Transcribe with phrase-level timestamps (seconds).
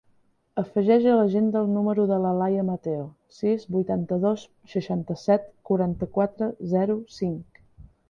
[0.59, 3.05] Afegeix a l'agenda el número de l'Alaia Mateo:
[3.41, 7.67] sis, vuitanta-dos, seixanta-set, quaranta-quatre, zero, cinc.